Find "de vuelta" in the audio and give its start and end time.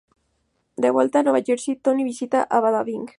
0.77-1.19